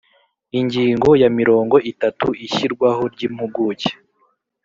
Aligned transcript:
Ingingo 0.59 1.09
ya 1.21 1.29
mirongo 1.39 1.75
itatu 1.91 2.27
Ishyirwaho 2.45 3.03
ry 3.13 3.21
Impuguke 3.27 3.91